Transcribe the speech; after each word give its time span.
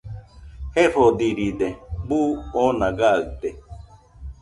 Jefodiride, 0.73 1.67
buu 2.07 2.25
oona 2.61 2.87
gaɨte 2.97 3.49